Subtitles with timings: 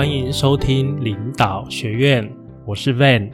[0.00, 2.34] 欢迎收听领导学院，
[2.64, 3.30] 我是 Van。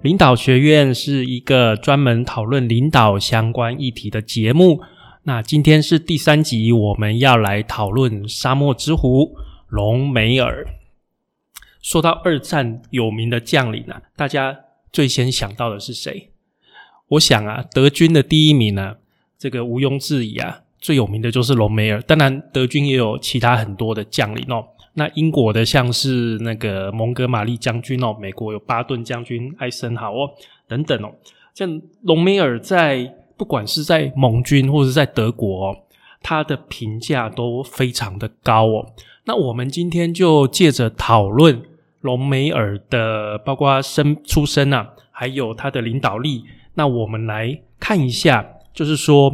[0.00, 4.80] 领导学院是一个专门讨论领导相关议题的节目。
[5.24, 9.36] 那今天是第三集，我们要来讨论沙漠之狐
[9.68, 10.66] 隆美尔。
[11.82, 14.60] 说到二战有名的将领啊，大家
[14.90, 16.30] 最先想到的是谁？
[17.08, 18.96] 我想啊，德军的第一名呢，
[19.38, 22.00] 这个毋庸置疑啊，最有名的就是隆美尔。
[22.00, 24.64] 当然，德军也有其他很多的将领哦。
[24.98, 30.30] 那英国的像是那个蒙哥马利将军哦，美国有巴顿将军、艾森豪哦
[30.66, 31.12] 等等哦，
[31.52, 35.76] 像隆美尔在不管是在盟军或者在德国哦，
[36.22, 38.86] 他的评价都非常的高哦。
[39.26, 41.60] 那我们今天就借着讨论
[42.00, 49.30] 隆美尔的，包括生出身啊，还有他的领导力，那我们来看一下，就是说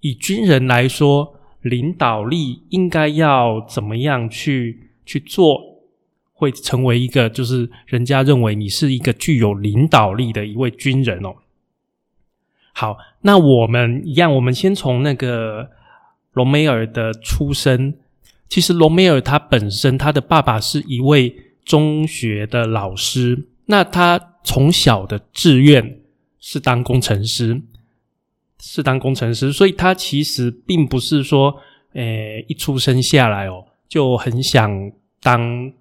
[0.00, 4.89] 以军人来说，领导力应该要怎么样去。
[5.10, 5.82] 去做
[6.32, 11.34] 会成为一个，就是人家认为你是一个具有领导力的一位军人哦。
[12.72, 15.68] 好，那我们一样，我们先从那个
[16.32, 17.98] 隆美尔的出身。
[18.48, 25.98] 其实隆美尔他本身，他的爸爸是一位中学的老师，那他从小的志愿
[26.38, 27.60] 是当工程师，
[28.60, 31.56] 是当工程师，所以他其实并不是说，
[31.94, 34.92] 诶，一出生下来哦就很想。
[35.22, 35.72] 当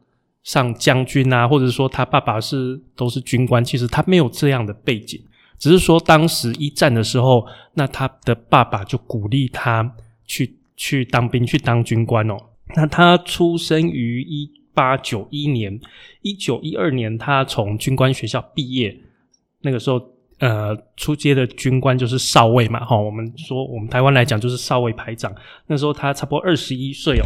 [0.44, 5.22] 上将军啊，或者说他爸爸是都是军官，其实他没有这样的背景，
[5.58, 9.96] 只是说当时一战的时候，那他的爸爸就鼓励他
[10.26, 12.38] 去去当兵，去当军官哦。
[12.76, 15.80] 那他出生于一八九一年，
[16.22, 18.98] 一九一二年他从军官学校毕业，
[19.62, 20.02] 那个时候
[20.40, 25.34] 呃，出街的军官就是少尉嘛，哈，我们说我们台湾来讲就是少尉排长，
[25.68, 27.26] 那时候他差不多二十一岁哦。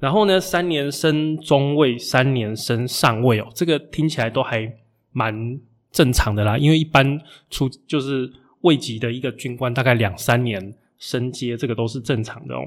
[0.00, 4.76] 然后呢，三年升中尉，三年升上尉哦，这个听起来都还
[5.12, 5.60] 蛮
[5.92, 6.56] 正常的啦。
[6.56, 12.66] 因为一般出就是尉级的一个军官，大概两三年升阶，这个都是正常的哦。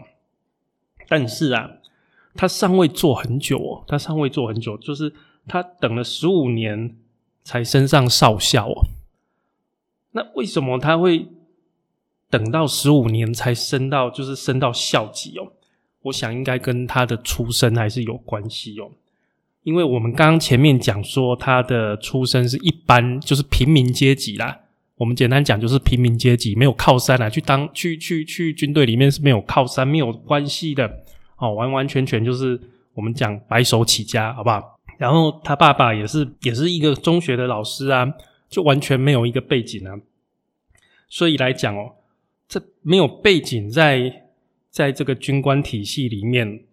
[1.10, 1.70] 但是啊，
[2.36, 5.12] 他上尉做很久哦，他上尉做很久，就是
[5.48, 6.96] 他等了十五年
[7.44, 8.86] 才升上少校哦。
[10.12, 11.28] 那为什么他会
[12.30, 15.52] 等到十五年才升到，就是升到校级哦？
[16.04, 18.92] 我想应该跟他的出身还是有关系哦，
[19.64, 24.60] 因为我们刚刚前面讲说他的出身是一般，就是平民阶级啦。
[24.98, 31.04] 我们简单讲就是平民阶级，没有靠山啊，去当去去去军队里面是没有靠山、没有关系的
[31.38, 32.60] 哦，完完全全就是
[32.94, 34.80] 我们讲白手起家，好不好？
[34.98, 38.14] 然后他爸爸也是也是一个中学的老师啊，
[38.50, 39.96] 就完全没有一个背景啊，
[41.08, 41.94] 所以来讲哦，
[42.50, 44.23] 这没有背景在。
[44.74, 46.64] 在这个军官体系里面，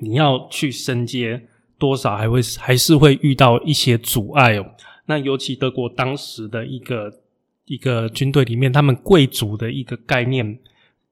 [0.00, 1.46] 你要去升阶，
[1.76, 4.64] 多少还会还是会遇到一些阻碍哦。
[5.04, 7.20] 那尤其德国当时的一个
[7.66, 10.58] 一个军队里面，他们贵族的一个概念、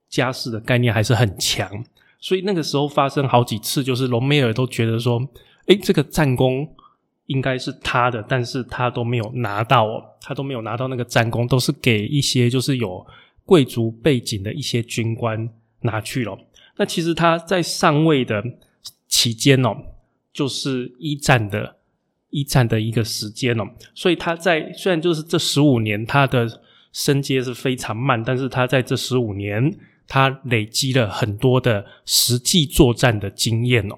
[0.09, 1.69] 家世的概念还是很强，
[2.19, 5.21] 所以那个时候发生好几次，就是隆美尔都觉得说，
[5.67, 6.67] 诶，这个战功
[7.27, 13.05] 应该是他的，但是他都没有拿到哦，他都没有拿到那个战功，都是给一些就是有
[13.45, 15.47] 贵族背景的一些军官。
[15.81, 16.37] 拿去了。
[16.77, 18.43] 那其实他在上位的
[19.07, 19.75] 期间哦，
[20.33, 21.75] 就是一战的
[22.29, 26.61] 一战的一个时间哦，所以他在虽然就是这十五年他的
[26.91, 29.77] 升阶是非常慢，但是他在这十五年
[30.07, 33.95] 他累积了很多的实际作战的经验哦。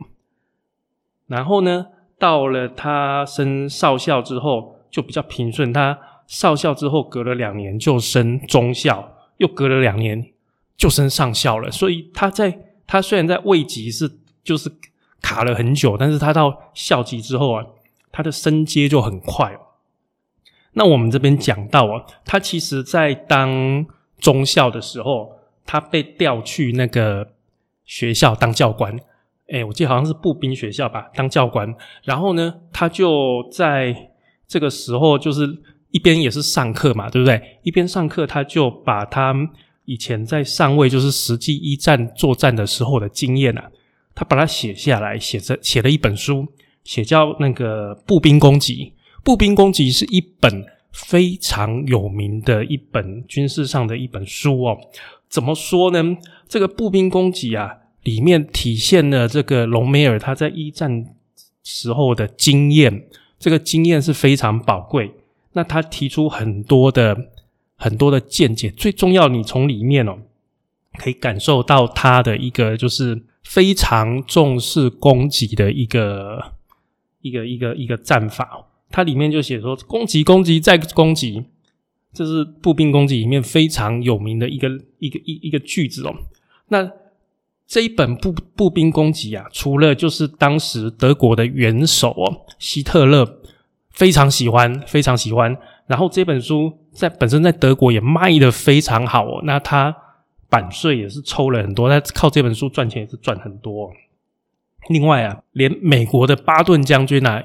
[1.27, 1.87] 然后呢，
[2.19, 10.32] 到了他升少校之后就比较平顺，他少校之后隔了两年就升中校，又隔了两年。
[10.75, 14.11] 就升上校了，所以他在他虽然在位级是
[14.43, 14.69] 就是
[15.21, 17.65] 卡了很久，但是他到校级之后啊，
[18.11, 19.57] 他的升阶就很快。
[20.73, 23.85] 那我们这边讲到啊，他其实在当
[24.17, 27.33] 中校的时候，他被调去那个
[27.85, 28.99] 学校当教官。
[29.47, 31.73] 哎，我记得好像是步兵学校吧，当教官。
[32.03, 34.09] 然后呢，他就在
[34.47, 35.47] 这个时候，就是
[35.91, 37.59] 一边也是上课嘛，对不对？
[37.61, 39.33] 一边上课，他就把他。
[39.85, 43.69] 以前在上位，就是实际一战作战的时候的经验啊，
[44.15, 46.47] 他把它写下来，写着写了一本书，
[46.85, 48.75] 写叫那个《步兵攻击》。
[49.23, 54.77] 《步兵攻击》是一本非常有名的一本军事上的一本书哦。
[55.27, 56.17] 怎么说呢？
[56.47, 61.05] 这个《步兵攻击》啊，里面体现了这个隆美尔他在一战
[61.63, 63.05] 时候的经验，
[63.37, 65.11] 这个经验是非常宝贵。
[65.51, 67.32] 那他提出很多的。
[67.83, 70.17] 很多的见解，最重要，你从里面哦，
[70.97, 76.53] 可以感受到他的一个就是非常重视攻击的一个
[77.19, 81.43] 一个一个一个战法，它里面就写说攻击攻击再攻击，
[82.13, 84.69] 这是步兵攻击里面非常有名的一个
[84.99, 86.15] 一个一一个句子哦。
[86.69, 86.89] 那
[87.67, 93.41] 这一本步步兵攻击啊，除了就是当时德国的元首哦希特勒
[93.91, 95.57] 非常喜欢非常喜欢，
[95.87, 99.95] 然后这本书在本身在德国也卖的非常好哦，那他
[100.49, 103.91] 版税也是抽了很多，他靠这本书赚钱也是赚很多。
[104.89, 107.43] 另外啊，连美国的巴顿将军啊，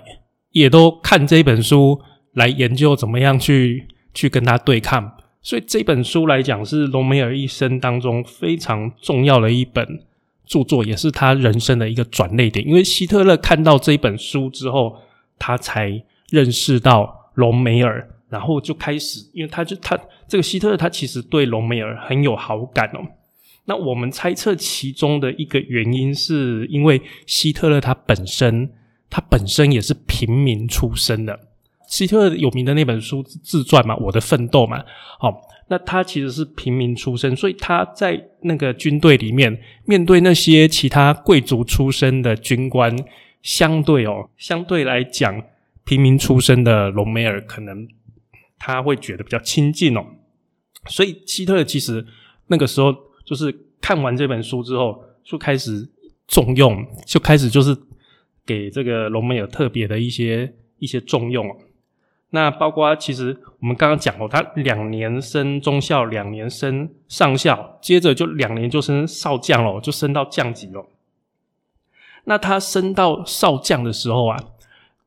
[0.50, 2.00] 也都看这本书
[2.35, 5.12] 来研究怎么样去去跟他对抗。
[5.41, 9.87] 所以这本书来讲，是隆美尔一生当中非常重要的一本
[10.44, 12.67] 著作，也是他人生的一个转捩点。
[12.67, 14.96] 因为希特勒看到这本书之后，
[15.38, 23.00] 他才认识到隆美尔，然后就开始，因为他就他这个希特勒，他其实对隆美尔很有好感哦。
[23.64, 28.70] 那我们猜测其中的一个原因，是因为希特勒他本身，
[29.10, 31.38] 他本身也是平民出身的。
[31.86, 34.82] 希特勒有名的那本书自传嘛，《我的奋斗》嘛，
[35.19, 42.94] 好，那他其实是平民出身，所以他在那个军队里面，面对那些其他贵族出身的军官，
[43.42, 45.42] 相对哦，相对来讲，
[45.84, 47.88] 平民出身的隆美尔可能
[48.58, 50.05] 他会觉得比较亲近哦。
[50.87, 52.06] 所以希特勒其实
[52.46, 52.94] 那个时候。
[53.28, 55.87] 就是看完这本书之后，就开始
[56.26, 57.76] 重用，就开始就是
[58.46, 61.55] 给这个隆美尔特别的一些一些重用哦
[62.31, 70.88] 那包括其实我们刚刚讲哦，他两年升中校，两年升上校，接着就两年就升少将了，就升到将级了。
[72.25, 74.43] 那他升到少将的时候啊，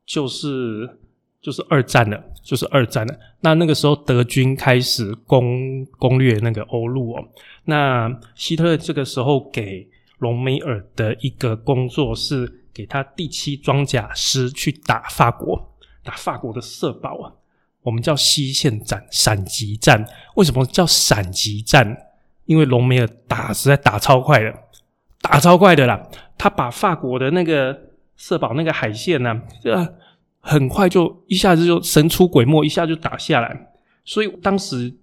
[0.05, 0.99] 就是
[1.41, 3.15] 就是二战了，就是二战了。
[3.39, 7.23] 那那个时候德军开始攻攻略那个欧陆哦。
[7.65, 9.89] 那希特勒这个时候给
[10.19, 15.73] 隆美尔的一个工作是给他第七装甲师去打法国，
[16.03, 17.33] 打法国的社保啊，
[17.81, 20.05] 我们叫西线战、闪击战。
[20.35, 21.97] 为什么叫闪击战？
[22.45, 24.53] 因为隆美尔打实在打超快的，
[25.21, 26.07] 打超快的啦。
[26.37, 27.79] 他把法国的那个
[28.15, 29.95] 社保那个海线呢，这
[30.41, 33.71] 很快就一下子就神出鬼没，一下就打下来。
[34.03, 34.97] 所以当时。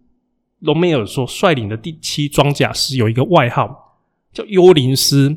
[0.62, 3.94] 隆美尔说，率领的第七装甲师有一个外号
[4.32, 5.36] 叫“幽灵师”。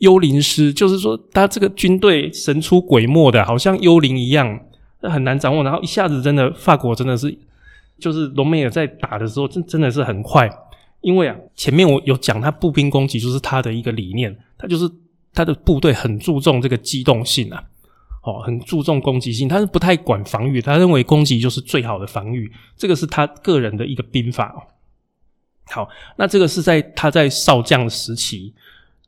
[0.00, 4.58] 幽灵师就是说，他这个军队神出鬼没的，好像幽灵一样，
[5.02, 5.62] 很难掌握。
[5.62, 7.38] 然后一下子，真的法国真的是，
[7.98, 10.50] 就是隆美尔在打的时候，真真的是很快。
[11.02, 14.90] 因为啊，前面我有讲，他步兵攻击就是他的一个理念，他就是
[15.34, 17.62] 他的部队很注重这个机动性啊。
[18.26, 24.58] 哦，很注重攻击性，他是不太管防御，他认为攻击就是最好的防御，这个是他个人的一个兵法哦。
[25.66, 28.52] 好，那这个是在他在少将时期，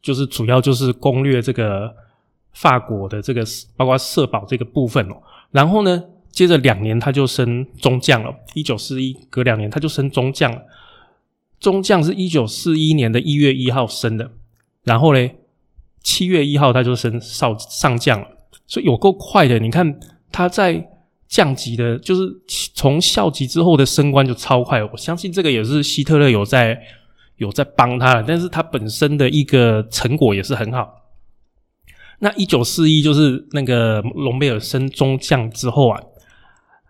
[0.01, 1.93] 就是主要就是攻略这个
[2.53, 3.45] 法国的这个
[3.77, 5.21] 包括社保这个部分哦。
[5.51, 10.63] 然后呢，接着两年他就升中将了，一九四一隔两年他就升中将了，
[11.59, 14.31] 中将是一九四一年的一月一号升的，
[14.85, 15.29] 然后呢，
[16.05, 18.38] 七月一号他就升少上将了。
[18.69, 19.99] 所以有够快的，你看
[20.31, 20.89] 他在
[21.27, 22.31] 降级的，就是
[22.75, 24.85] 从校级之后的升官就超快。
[24.85, 26.81] 我相信这个也是希特勒有在
[27.39, 30.95] 有在帮他，但是他本身的一个成果也是很好。
[32.21, 36.01] 那一九四一就是那个隆美尔升中将之后啊，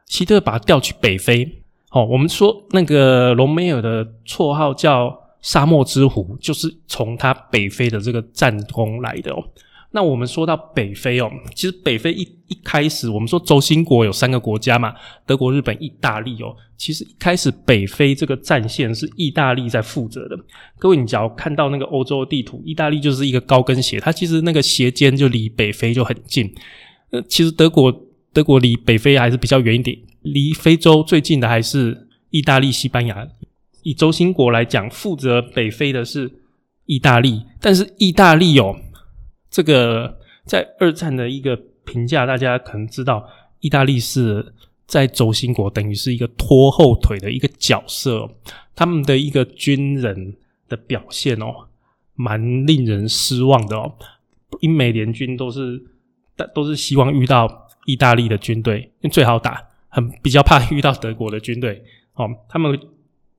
[0.06, 1.62] 希特把他调去北非。
[1.90, 9.42] 哦，我们说那个隆美尔的绰号叫沙漠之狐，就是从他北非的这个战功来的哦。
[9.90, 16.54] 那我们说到北非哦，其实北非一一开始，我们说轴心国有三个国家嘛，德国、日本、意大利哦。
[16.76, 20.38] 其实一开始北非这个战线是意大利在负责的。
[20.78, 26.52] 各位，你只要看到那个欧洲的地图，意大利就是一个高跟鞋，它其实那个鞋尖就离北非就很近。
[27.10, 27.90] 呃，其实德国
[28.32, 33.26] 德国离北非还是比较远一点，离非洲最近的还是意大利、西班牙。
[33.82, 36.30] 以轴心国来讲，负责北非的是
[36.84, 38.76] 意大利，但是意大利哦。
[39.50, 43.26] 这个在二战的一个评价，大家可能知道，
[43.60, 44.54] 意大利是
[44.86, 48.30] 在轴心国，等于是一个拖后腿的一个角色。
[48.74, 50.36] 他们的一个军人
[50.68, 51.68] 的表现哦，
[52.14, 53.94] 蛮令人失望的哦。
[54.60, 55.82] 英美联军都是，
[56.54, 61.82] 都是希望遇到意大利的军队，最好打，很比较怕遇到德国的军队。
[62.14, 62.78] 哦，他们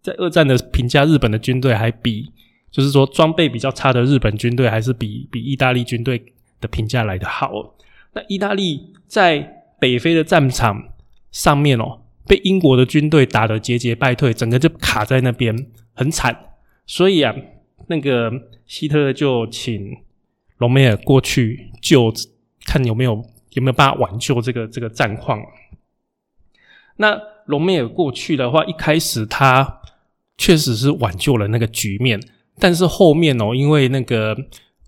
[0.01, 2.31] 在二战的评价，日本的军队还比。
[2.71, 7.75] 就是说，装备比较差的日本军队还是比比意大利军队的评价来的好。
[8.13, 10.89] 那意大利在北非的战场
[11.31, 16.55] 上面哦，被英国的军队打得节节败退，整个就卡在那边，很惨。
[16.85, 17.35] 所以啊，
[17.87, 18.31] 那个
[18.65, 19.97] 希特勒就请
[20.57, 22.11] 隆美尔过去救，
[22.65, 25.39] 看有没有有没有办法挽救这个这个战况？
[26.97, 29.81] 那隆美尔过去的话，一开始他
[30.37, 32.19] 确实是挽救了那个局面，
[32.59, 34.35] 但是后面哦，因为那个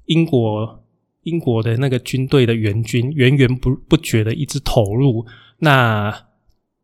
[0.05, 0.83] 英国
[1.23, 5.25] 英国的那个军队的援军源源不不绝的一直投入，
[5.59, 6.27] 那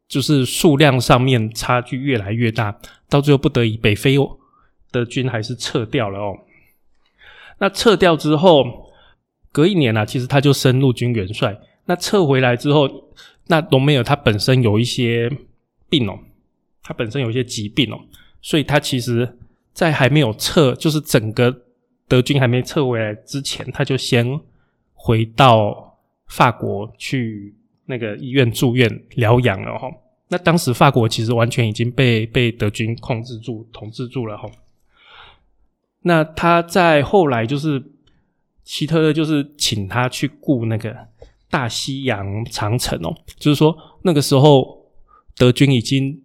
[0.08, 2.80] 就是数量上面差距越来越大，
[3.10, 4.16] 到最后不得已，北非
[4.92, 6.38] 的军还是撤掉了哦。
[7.60, 8.92] 那撤掉之后，
[9.52, 11.60] 隔一年啊，其实他就升陆军元帅。
[11.86, 12.88] 那撤回来之后，
[13.48, 15.30] 那隆美尔他本身有一些
[15.90, 16.20] 病哦，
[16.84, 18.00] 他本身有一些疾病哦，
[18.42, 19.38] 所以他其实，
[19.78, 21.56] 在还没有撤，就是整个
[22.08, 24.26] 德军还没撤回来之前，他就先
[24.96, 27.54] 回到法国去
[27.86, 29.88] 那个医院住院疗养了哈。
[30.30, 34.50] 那当时法国其实完全已经被被德军控制住、统治住了哈。
[36.02, 37.92] 那他在后来就是
[38.64, 40.96] 希特勒就是请他去雇那个。
[41.50, 44.86] 大西洋长城哦，就是说那个时候
[45.38, 46.22] 德军已经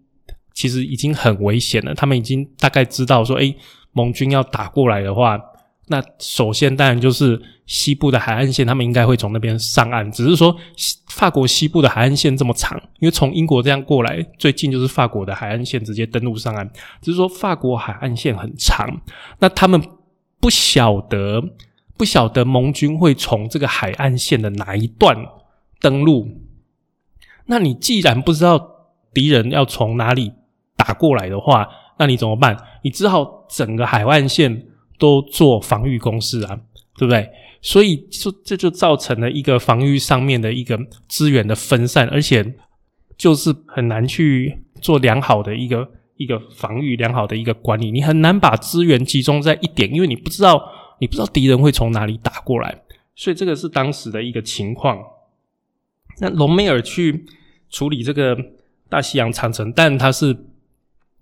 [0.54, 1.94] 其实已经很危险了。
[1.94, 3.54] 他们已经大概知道说，哎，
[3.92, 5.40] 盟军要打过来的话，
[5.88, 10.10] 那首先当然就是西部的海岸线，他们应该会从那边上岸。
[10.10, 10.56] 只是说
[11.08, 16.70] 法国西部的海岸线这么长，因为从英国这样过来，最近就是法国的海岸线直接登陆上岸。
[17.00, 19.00] 只是说法国海岸线很长，
[19.38, 19.82] 那他们
[20.40, 21.42] 不晓得。
[21.94, 25.16] 不晓得盟军会从这个海岸线的哪一段
[25.80, 26.26] 登陆？
[27.46, 28.58] 那你既然不知道
[29.14, 30.32] 敌人要从哪里
[30.76, 32.56] 打过来的话，那你怎么办？
[32.82, 34.66] 你只好整个海岸线
[34.98, 36.58] 都做防御工事啊，
[36.96, 37.28] 对不对？
[37.60, 42.54] 所以就这就造成了一个防御上面的一个资源的分散，而且
[43.16, 47.90] 就是很难去做良好的一个一个防御，良好的一个管理。
[47.90, 50.62] 你很难把资源集中在一点，因为你不知道。
[50.98, 52.80] 你不知道敌人会从哪里打过来，
[53.16, 54.96] 所以这个是当时的一个情况。
[56.20, 57.26] 那隆美尔去
[57.70, 58.36] 处理这个
[58.88, 60.32] 大西洋长城，但他是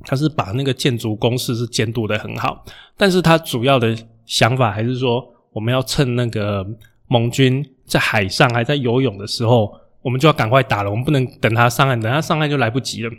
[0.05, 2.65] 他是把那个建筑工事是监督的很好，
[2.97, 6.67] 但是他主要的想法还是说，我们要趁那个
[7.09, 13.11] 盟军在海上还在游泳的时候，我们就要赶快打了，我们不能等他上岸，等他上岸就来不及了。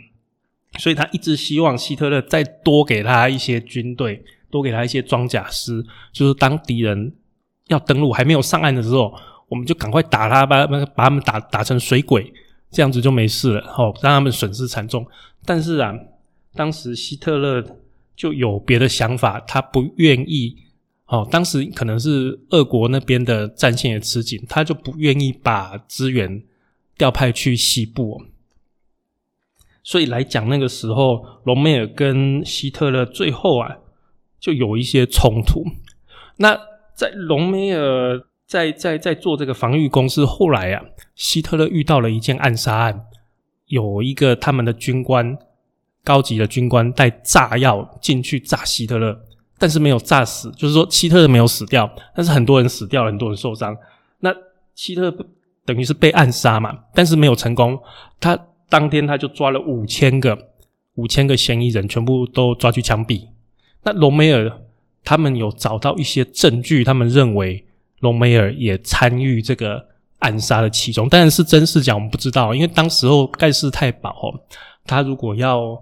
[0.78, 4.24] 所以他一直希望希特勒再多给他一些军队。
[4.52, 7.10] 多给他一些装甲师，就是当敌人
[7.68, 9.10] 要登陆还没有上岸的时候，
[9.48, 12.30] 我们就赶快打他，把把把他们打打成水鬼，
[12.70, 15.06] 这样子就没事了，哦，让他们损失惨重。
[15.46, 15.94] 但是啊，
[16.54, 17.64] 当时希特勒
[18.16, 20.56] 就有别的想法，他不愿意，
[21.06, 26.42] 哦，当时可能是俄国那边的战线也吃紧，他就不愿意把资源
[26.96, 28.22] 调派去西部，
[29.82, 33.78] 所以来讲那个时候，隆美尔跟希特勒最后啊。
[34.42, 35.64] 就有一些冲突。
[36.38, 36.58] 那
[36.96, 40.82] 在隆美尔在在在做这个防御工事，后来啊，
[41.14, 43.06] 希特勒遇到了一件暗杀案，
[43.66, 45.38] 有一个他们的军官，
[46.04, 49.16] 高级的军官带炸药进去炸希特勒，
[49.58, 53.76] 但是没有炸死，就是说希特勒没有死掉，但是很多人死掉了，很多人受伤。
[54.20, 54.34] 那
[54.74, 55.26] 希特勒
[55.64, 57.78] 等于是被暗杀嘛，但是没有成功。
[58.18, 58.36] 他
[58.68, 60.36] 当天他就抓了五千个
[60.94, 63.28] 五千个嫌疑人，全部都抓去枪毙。
[63.84, 64.50] 那隆美尔
[65.04, 67.64] 他们有找到一些证据，他们认为
[68.00, 69.86] 隆美尔也参与这个
[70.18, 74.40] 暗杀的其中，但是真是假我们不知道，因为当时候盖世太保哦，
[74.84, 75.80] 他如果要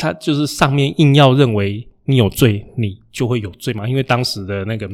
[0.00, 4.90] 他就是上面硬要认为你有罪，你就会有罪嘛，因为当时的那个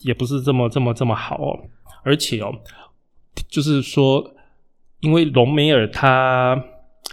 [0.00, 1.58] 也不是这么这么这么好哦，
[2.02, 2.52] 而且哦，
[3.48, 4.34] 就是说，
[5.00, 6.62] 因为隆美尔他。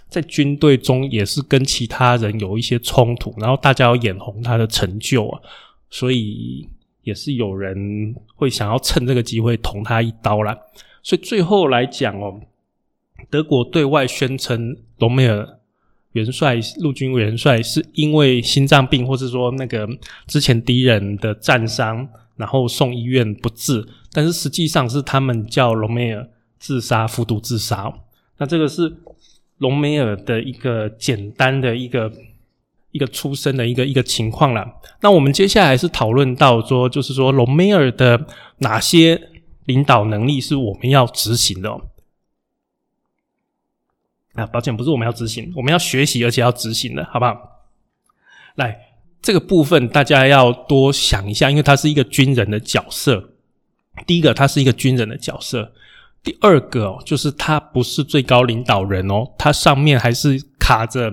[0.10, 5.42] 在军队中也是跟其他人有一些冲突，然后大家要眼红他的成就啊，
[5.90, 6.68] 所以
[7.04, 10.58] 也是有人会想要趁这个机会捅他一刀啦。
[11.04, 12.40] 所以最后来讲哦，
[13.30, 15.57] 德国对外宣称隆美尔
[16.18, 19.88] 元帅陆军元帅是因为心脏病，或是说那个
[20.28, 26.28] 之前敌人的战伤，然后送医院不治，但是实际上是他们叫隆美尔
[26.60, 27.94] 自杀，服毒自杀。
[28.38, 28.98] 那这个是。
[29.60, 32.12] 隆美尔的一个简单的一个
[32.92, 34.64] 一个出生的一个一个情况了。
[35.02, 38.28] 那我们接下来是讨论到说，就是说隆美尔的
[38.60, 39.20] 哪些
[39.66, 41.76] 领导能力是我们要执行的？
[44.38, 47.36] 啊，抱歉，不是我们要执行，我们要学习而且要执行的，好不好？
[48.56, 48.80] 来，
[49.22, 53.32] 这个部分大家要多想一下，因为他是一个军人的角色。
[54.06, 55.74] 第一个，他是一个军人的角色。
[56.24, 61.12] 第二个哦，就是他不是最高领导人哦，他上面还是卡着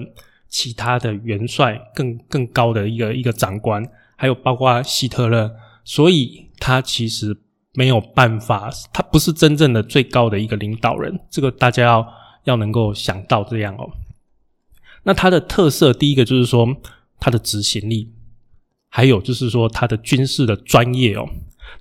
[0.48, 3.82] 其他的元帅，更更高的一个一个长官，
[4.16, 5.50] 还有包括希特勒，
[5.84, 7.36] 所以他其实
[7.72, 12.06] 没有办法，他不是真正的最高的一个领导人，这个大家要
[12.44, 13.90] 要能够想到这样哦。
[15.02, 16.76] 那他的特色，第一个就是说
[17.18, 18.12] 他的执行力，
[18.88, 21.28] 还有就是说他的军事的专业哦。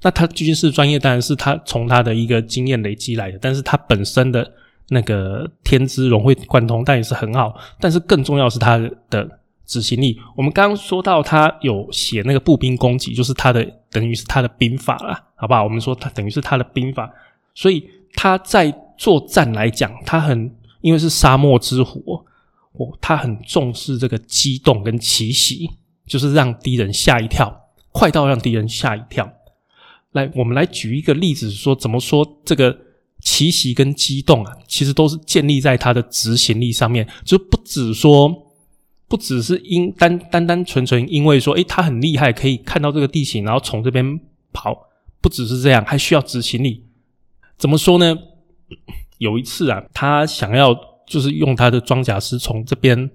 [0.02, 4.54] 那他军事专业当然是他从他的一个经验累积来的，但是他本身的
[4.90, 7.58] 那个天资融会贯通，但也是很好。
[7.80, 8.78] 但是更重要是他
[9.10, 9.40] 的。
[9.66, 15.64] 执行力，我们刚刚说到他有写那个步兵攻击，就是他的等于是他的兵法啦，好不好？
[15.64, 17.10] 我们说他等于是他的兵法，
[17.56, 22.24] 所以他在作战来讲，他很因为是沙漠之虎，
[22.74, 25.70] 哦，他很重视这个机动跟奇袭，
[26.06, 29.32] 就是让敌人吓一跳，快到让敌人吓一跳。
[30.12, 32.78] 来，我们来举一个例子，说怎么说这个
[33.22, 38.50] 奇袭跟机动啊，其实都是建立在他的执行力上面，就不止说。
[39.06, 44.20] 不只是因单单单纯纯因为说，诶，他很厉害，可以看到这个地形，然后从这边
[44.52, 44.88] 跑。
[45.22, 46.84] 不只是这样，还需要执行力。
[47.56, 48.18] 怎么说呢？
[49.18, 50.74] 有一次啊，他想要
[51.08, 53.10] 就是用他的装甲师从这边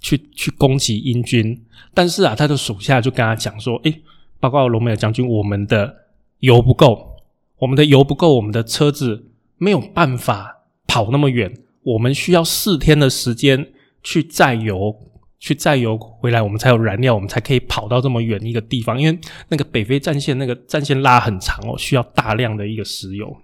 [0.00, 1.62] 去去攻击英军，
[1.94, 4.02] 但是啊，他的属下就跟他讲说，诶，
[4.40, 5.94] 报告罗梅尔将军，我们的
[6.40, 7.16] 油不够，
[7.58, 14.96] 我们的油不够，我们的车子没有办法跑那么远，我们需要四天的时间去载油。
[15.42, 18.96] 去载油回来，我们才有燃料，我们才可以跑到这么远一个地方。
[18.96, 19.18] 因为
[19.48, 23.36] 那个北非战线那个战线拉很长哦，需要大量的一个石油。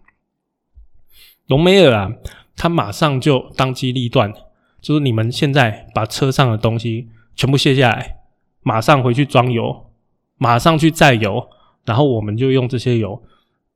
[1.48, 2.12] 隆美尔啊，
[2.56, 4.32] 他马上就当机立断，
[4.80, 8.18] 就是你们现在把车上的东西全部卸下来，
[8.62, 9.90] 马上回去装油，
[10.36, 11.48] 马上去载油，
[11.84, 13.22] 然后我们就用这些油，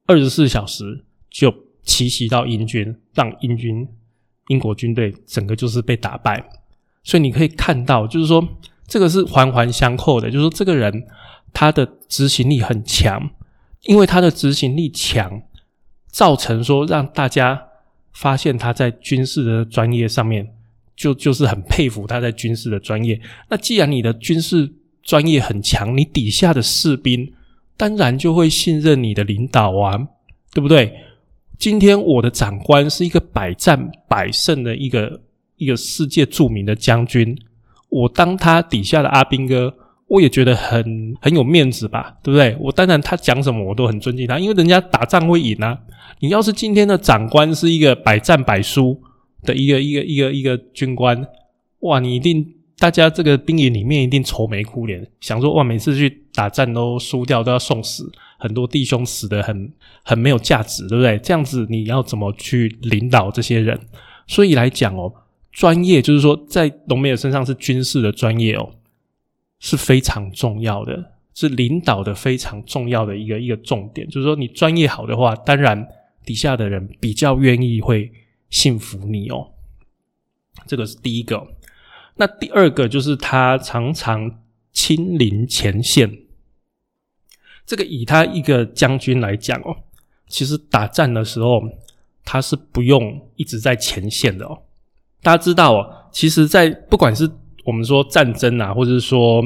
[0.07, 1.53] 二十四小时就
[1.83, 3.89] 奇袭到英军，让英军
[4.49, 6.45] 英国军队整个就是被打败。
[7.03, 8.47] 所以你可以看到，就是说
[8.87, 11.07] 这个是环环相扣的，就是说这个人
[11.53, 13.31] 他的执行力很强，
[13.85, 15.43] 因为他的执行力强，
[16.13, 17.61] 造成说让大家
[18.13, 20.47] 发现他在军事的专业上面，
[20.95, 23.21] 就就是很佩服他在军事的专业。
[23.51, 24.73] 那既然你的军事
[25.03, 27.33] 专业很强，你底下的士兵
[27.77, 29.99] 当然就会信任你的领导啊，
[30.53, 30.95] 对不对？
[31.59, 35.21] 今天我的长官是一个百战百胜的一个。
[35.59, 37.39] 一个世界著名的将军，
[37.89, 39.73] 我当他底下的阿兵哥，
[40.09, 42.57] 我也觉得很很有面子吧，对不对？
[42.59, 45.79] 我当然他讲什么我都很尊敬他，因为人家打仗会赢啊。
[46.23, 49.03] 你要是今天的长官是一个百战百输
[49.43, 51.27] 的一个一个一个一个军官，
[51.81, 58.09] 哇，你一定大家这个兵营里面一定愁眉苦脸，想说哇，每次去打仗都输掉，都要送死，
[58.39, 59.73] 很多弟兄死的很
[60.05, 61.19] 很没有价值，对不对？
[61.19, 63.79] 这样子你要怎么去领导这些人？
[64.29, 65.13] 所以来讲哦。
[65.51, 68.71] 专业就是说，在隆美尔身上是军事的专业哦，
[69.59, 74.09] 是非常重要的，是领导的非常重要的一个一个重点。
[74.09, 75.87] 就是说，你专业好的话，当然
[76.25, 78.13] 底下的人比较愿意会
[78.51, 79.53] 信服你哦。
[80.67, 81.47] 这个是第一个。
[82.17, 84.41] 那第二个就是他常常
[84.73, 86.19] 亲临前线。
[87.65, 89.77] 这个以他一个将军来讲哦，
[90.29, 91.63] 其实打战的时候
[92.25, 94.63] 他是不用一直在前线的哦。
[95.23, 97.31] 大家知道哦，其实，在不管是
[97.65, 99.43] 我们说战争啊，或者是说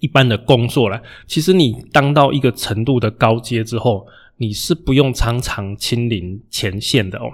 [0.00, 4.06] 一般的工作啦，其实你当到一个程度的高阶之后，
[4.38, 7.30] 你是不用常常亲临前线的哦。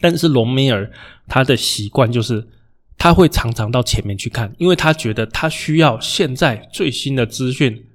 [0.00, 0.90] 但是隆美尔
[1.26, 2.46] 他的习惯就是
[2.96, 7.86] 他会常常到前面去看，因为他觉得他需要现在最新的资讯，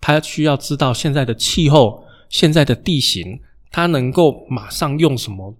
[0.00, 5.54] 他需要知道现在的气候、现在的地形，他能够马上用什么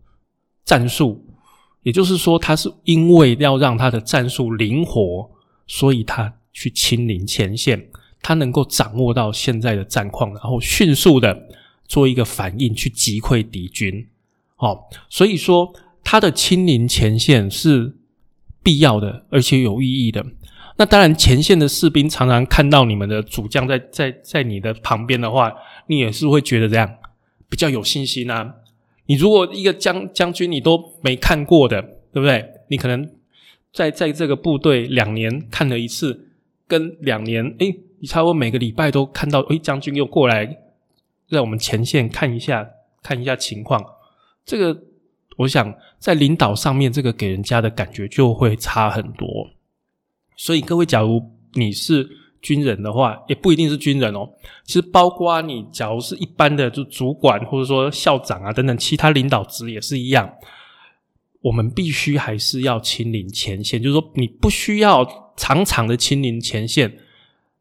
[0.65, 1.25] 战术。
[1.83, 5.31] 也就是说，他是因为要让他的战术灵活，
[5.69, 7.89] 所以他去亲临前线，
[8.21, 11.49] 他能够掌握到现在的战况，然后迅速的
[11.87, 14.07] 做一个反应，去击溃敌军。
[14.59, 15.73] 哦，所以说
[16.03, 17.97] 他的亲临前线是
[18.63, 20.25] 必要的，而且有意义的。
[20.79, 25.55] 那当然，前线的士兵常常看到你们的主将在在在你的旁边的话，
[25.87, 26.97] 你也是会觉得这样
[27.49, 28.57] 比较有信心啊。
[29.07, 31.81] 你如果一个将将军你都没看过的，
[32.13, 32.45] 对不对？
[32.69, 33.09] 你可能
[33.73, 36.29] 在在这个部队两年看了一次，
[36.67, 40.59] 跟两年，诶，你差不多每个礼拜都看到，诶，将军又过来
[41.31, 42.69] 在我们前线看一下，
[43.03, 43.85] 看一下情况。
[44.45, 44.83] 这个
[45.39, 49.51] 我想在领导上面，这个给人家的感觉就会差很多。
[50.37, 51.23] 所以各位，假如
[51.55, 52.09] 你是。
[52.43, 54.31] 军人的话，也不一定是军人哦。
[54.63, 60.33] 其实，包括你，假如是一般的，就主管或者说校长啊等等，其他领导职也是一样。
[61.41, 66.97] 我们必须还是要亲临前线，就是说，你不需要常常的亲临前线，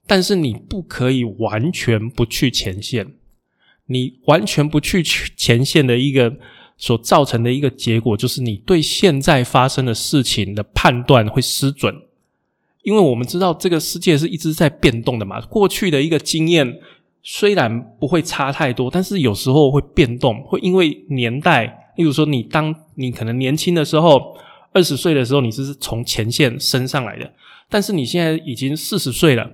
[0.06, 3.15] 但是你不可以完全不去前线。
[3.88, 6.36] 你完全不去前线的一个
[6.78, 12.02] 所造成的一个结果，就是你对现在发生的事情的判断会失准。
[12.84, 16.80] 因为我们知道这个世界是一直在变动的嘛，过去的一个经验
[17.24, 24.38] 虽然不会差太多，但是有时候会变动，会因为年代，例如说你当你可能年轻的时候，
[24.72, 27.34] 二十岁的时候你是从前线升上来的，
[27.70, 29.50] 但是你现在已经四十岁了，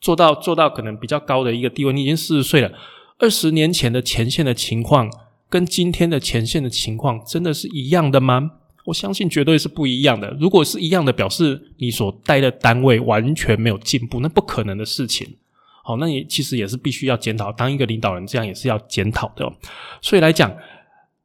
[0.00, 2.72] 做到做到可能比较高的一个地位，你已经四十岁了，
[3.20, 5.10] 二十年前的前线的情况
[5.48, 8.52] 跟今天的前线的情况真的是一样的吗？
[8.86, 10.34] 我相信绝对是不一样的。
[10.40, 15.36] 如果是一样的，表示你所待的单位完全没有进步，那不可能的事情。
[15.84, 17.52] 好，那你其实也是必须要检讨。
[17.52, 19.52] 当一个领导人，这样也是要检讨的。
[20.00, 20.56] 所以来讲，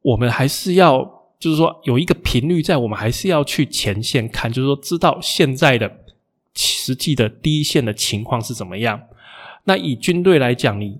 [0.02, 1.02] 我们还是要，
[1.40, 5.90] 就是说有一个频率在，我们还是要去前线看，就是说知道现在的
[6.54, 9.00] 实际的第一线的情况是怎么样。
[9.64, 10.98] 那以军队来讲，你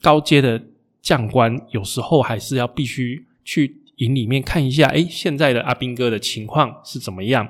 [0.00, 0.62] 高阶的
[1.00, 3.76] 将官有时候还是要必须去。
[4.00, 7.46] 营里面看一下，哎，现在的阿兵哥的情况是怎么样？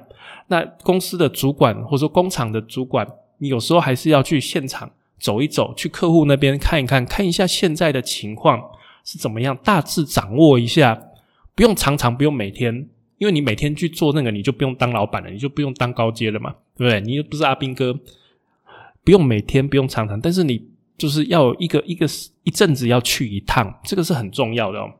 [0.49, 3.07] 那公司的主管或者说工厂的主管，
[3.39, 8.61] 你有时候还是要去现场走一走，去客户那边看一看，看一下现在的情况
[9.05, 11.01] 是怎么样，大致掌握一下。
[11.55, 17.01] 不用常常，不用每天，因为你每天去做那个，你就不用当老板了，你就不用当高阶了嘛，对不对？
[17.01, 17.97] 你又不是阿兵哥，
[19.05, 20.70] 不用每天，不用常常，但是你
[21.01, 22.07] 就是要一个一个
[22.43, 24.93] 一阵子要去一趟，这个是很重要的哦。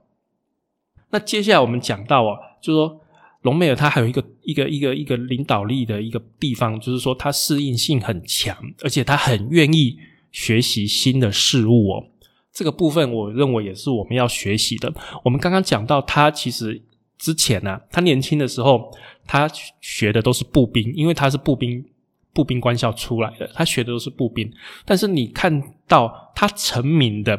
[1.11, 3.01] 那接下来我们讲到啊，就是说
[3.43, 9.99] 隆美尔他还有一个一个一个一个领导力的一个地方，就是说他适应性很强，而且他很愿意
[10.33, 12.07] 学习新的事物哦。
[12.51, 14.91] 这个部分我认为也是我们要学习的。
[15.23, 16.83] 我们刚刚讲到他其实
[17.19, 18.91] 之前呢，他年轻的时候
[19.27, 19.47] 他
[19.83, 21.85] 学的都是步兵，因为他是步兵
[22.33, 24.53] 步兵官校出来的，他学的都是步兵。
[24.85, 27.39] 但是你看到他成名的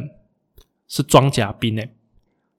[0.88, 1.96] 是装甲兵诶。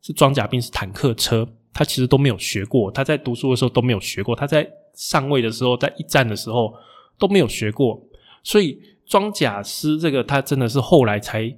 [0.04, 2.90] 是装甲兵，是坦克车，他其实都没有学过。
[2.90, 6.74] 他在读书的时候都没有学过，他在上位的时候，在一战的时候
[7.16, 8.02] 都没有学过。
[8.42, 11.48] 所以装甲师这个，他真的是后来才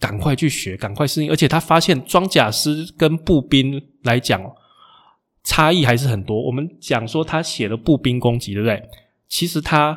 [0.00, 1.30] 赶快去学，赶快适应。
[1.30, 4.42] 而且他发现装甲师跟步兵来讲
[5.44, 6.44] 差异还是很多。
[6.44, 8.82] 我们讲说他写了步兵攻击，对不对？
[9.28, 9.96] 其实他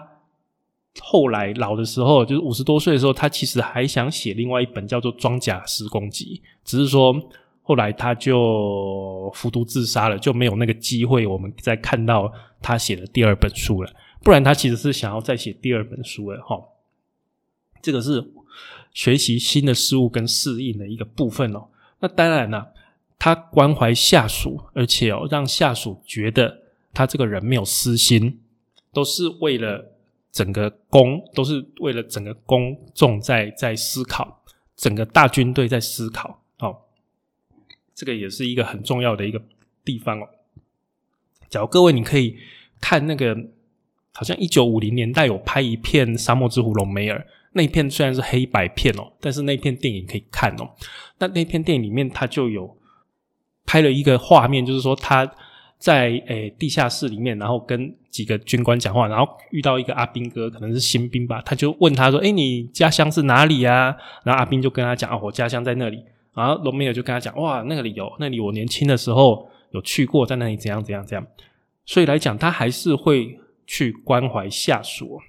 [1.01, 7.15] 后来老的时候，就是五十多岁的时候，他其实还想写另外一本叫做装甲师攻击，只是说。
[7.67, 12.31] 后来他就服毒自杀了，就没有那个机会，我们再看到
[12.61, 13.91] 他写的第二本书了。
[14.21, 16.63] 不然他其实是想要再写第二本书的哈。
[17.81, 18.23] 这个是
[18.93, 21.65] 学习新的事物跟适应的一个部分哦。
[22.01, 22.71] 那当然了，
[23.17, 26.59] 他关怀下属，而且哦让下属觉得
[26.93, 28.41] 他这个人没有私心，
[28.93, 29.94] 都是为了
[30.35, 34.43] 整个公，都是为了整个公众在在思考，
[34.75, 36.43] 整个大军队在思考。
[36.59, 36.75] 哦
[37.93, 39.41] 这个也是一个很重要的一个
[39.85, 40.27] 地方哦。
[41.47, 42.37] 假如各位你可以
[42.81, 43.33] 看那个，
[44.11, 50.75] 好像一九五零年代有拍一片《沙漠之狐》隆美尔，那一片虽然是黑白片哦，但是那片电影可以看哦。
[51.19, 52.77] 那那片电影里面，他就有
[53.65, 55.33] 拍了一个画面，就是说他
[55.77, 71.25] 在诶地下室里面，然后跟几个军官讲话，然后遇到一个阿兵哥，可能是新兵吧，他就问他说：“哎，你家乡是哪里啊？”然后阿兵就跟他讲：“哦，我家乡在那里。”然后隆美尔就跟他讲：“哇，那里有，那里我年轻的时候有去过，在那里怎样怎样怎样。”
[71.85, 75.19] 所以来讲，他还是会去关怀下属。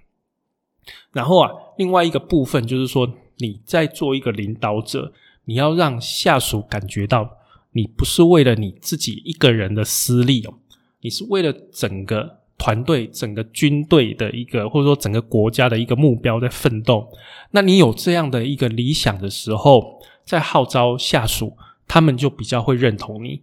[1.12, 5.12] 然后啊，另外一个部分就是说，你在做一个领导者，
[5.44, 7.28] 你要让下属感觉到，
[7.76, 10.54] 你不是为了你自己一个人的私利哦，
[11.02, 17.06] 你是为了整个团队、整个军队的一个，或者说整个国家的一个目标在奋斗。
[17.50, 19.94] 那你有这样的一个理想的时候。
[20.26, 23.42] 在号召下属，他们就比较会认同你，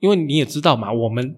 [0.00, 1.36] 因为你也知道嘛，我们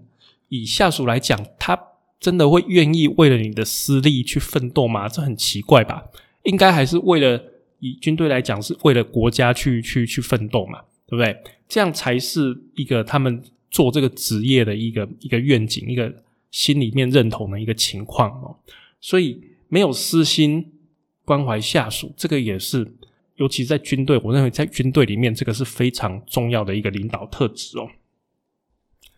[0.48, 1.76] 以下属来讲，他
[2.20, 5.08] 真的会愿意为了你的私利去奋斗吗？
[5.08, 6.04] 这很奇怪吧？
[6.44, 7.42] 应该还是为了
[7.80, 11.36] 以军队来讲，是为了国家去去去奋斗嘛，对不对？
[11.68, 16.14] 这样才是一个他们做这个职业的一个一个愿景，一个
[16.50, 18.56] 心里面认同的一个情况哦。
[19.00, 20.72] 所以没有私心
[21.24, 22.94] 关怀下属，这个也是。
[23.36, 27.86] 尤其在军队，我认为在军队里面，这个是非常重要的一个领导特质哦。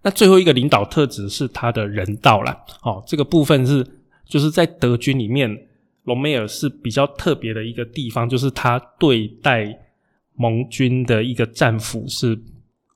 [0.03, 3.87] 那最后一个领导特质是他的人道了，哦，这个部分是
[4.27, 5.69] 就是在德军里面，
[6.03, 9.88] 隆美尔是比较特别的一个地方，就是他对待
[10.39, 12.41] 盟军的一个战俘是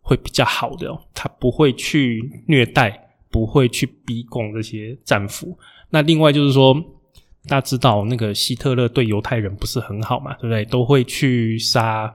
[0.01, 5.59] 会比较好的哦，他不会去虐待，不会去逼供这些战俘。
[5.91, 6.75] 那另外就是说。
[7.49, 10.65] 大家知道那个希特勒对犹太人不是很好嘛，对不对？
[10.67, 12.15] 都会去杀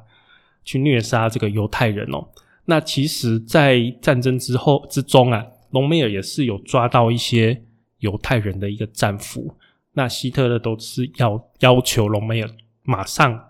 [0.63, 2.26] 去虐杀这个犹太人哦。
[2.63, 7.62] 那其实，在战争之后之中啊，隆美尔也是有抓到一些
[8.00, 9.54] 犹太人的一个战俘。
[9.92, 12.50] 那希特勒都是要要求隆美尔
[12.84, 13.46] 马上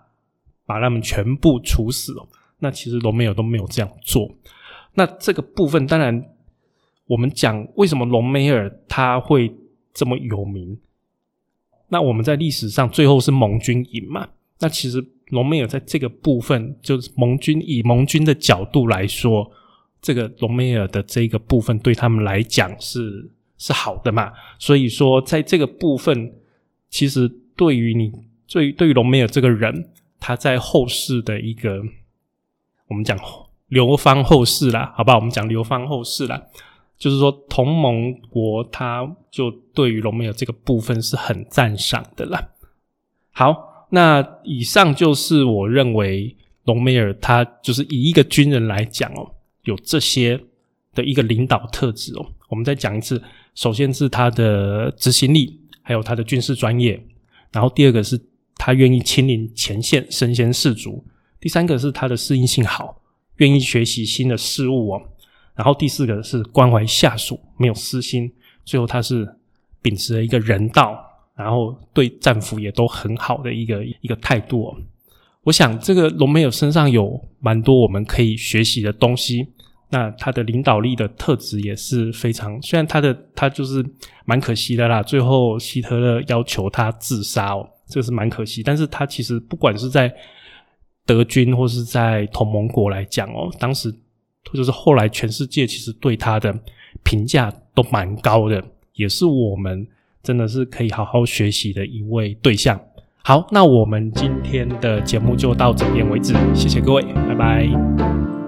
[0.68, 2.28] 把他们全部处死哦。
[2.60, 4.30] 那其实隆美尔都没有这样做。
[4.94, 6.22] 那这个部分，当然
[7.06, 9.52] 我们讲为什么隆美尔他会
[9.94, 10.78] 这么有名？
[11.88, 14.28] 那我们在历史上最后是盟军赢嘛？
[14.60, 15.04] 那其实。
[15.30, 19.52] 隆美尔在这个部分，就是盟军以盟军的角度来说，
[20.00, 24.32] 这个隆美尔的这个部分对他们来讲是是好的嘛？
[24.58, 26.32] 所以说，在这个部分，
[26.88, 28.10] 其实对于你，
[28.50, 31.82] 对对于隆美尔这个人，他在后世的一个，
[32.88, 33.18] 我们讲
[33.68, 35.16] 流芳后世啦，好不好？
[35.16, 36.42] 我们讲流芳后世啦，
[36.98, 42.48] 就是说同盟国他就对于隆美尔这个部分是很赞赏的啦。
[43.30, 43.66] 好。
[43.90, 50.38] 那以上就是我认为隆美尔他就是以一个军人来讲哦，有这些
[50.94, 52.26] 的一个领导特质哦。
[52.50, 53.22] 我们再讲一次，
[53.54, 57.02] 首先是他的执行力，还有他的军事专业，
[57.50, 58.20] 然后第二个是
[58.58, 61.02] 他愿意亲临前线，身先士卒；
[61.40, 63.00] 第三个是他的适应性好，
[63.36, 65.00] 愿意学习新的事物哦；
[65.54, 68.28] 然后第四个是关怀下属，没有私心；
[68.64, 69.36] 最后他是
[69.80, 71.04] 秉持了一个人道。
[71.38, 74.76] 然后对战俘也都很好的一个一个态度哦，
[75.44, 79.46] 我想这个隆美尔身上有蛮多我们可以学习的东西。
[79.90, 83.86] 那他的领导力的特质也是非常，虽然他的他就是
[84.24, 88.62] 蛮可惜的啦，最后希特勒要求他自杀哦，这是蛮可惜。
[88.62, 90.14] 但是他其实不管是在
[91.06, 93.92] 德军或是在同盟国来讲哦，当时
[94.52, 96.56] 就是后来全世界其实对他的
[97.02, 99.86] 评价都蛮高的，也是我们。
[100.20, 102.78] 真的是可以好好学习的一位对象。
[103.22, 108.47] 好，那我们今天的节目就到这边为止，谢谢各位，拜拜。